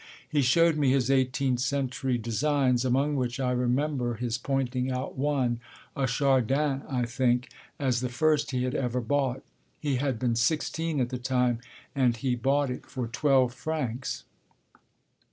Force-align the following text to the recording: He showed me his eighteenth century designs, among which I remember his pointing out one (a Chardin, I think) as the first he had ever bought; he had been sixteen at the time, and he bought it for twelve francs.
He 0.27 0.41
showed 0.41 0.77
me 0.77 0.89
his 0.91 1.11
eighteenth 1.11 1.59
century 1.59 2.17
designs, 2.17 2.83
among 2.83 3.15
which 3.15 3.39
I 3.39 3.51
remember 3.51 4.15
his 4.15 4.35
pointing 4.39 4.89
out 4.91 5.15
one 5.15 5.59
(a 5.95 6.07
Chardin, 6.07 6.81
I 6.89 7.05
think) 7.05 7.49
as 7.77 7.99
the 7.99 8.09
first 8.09 8.49
he 8.49 8.63
had 8.63 8.73
ever 8.73 8.99
bought; 8.99 9.43
he 9.79 9.97
had 9.97 10.17
been 10.17 10.33
sixteen 10.35 10.99
at 10.99 11.09
the 11.09 11.19
time, 11.19 11.59
and 11.93 12.17
he 12.17 12.33
bought 12.33 12.71
it 12.71 12.87
for 12.87 13.05
twelve 13.07 13.53
francs. 13.53 14.23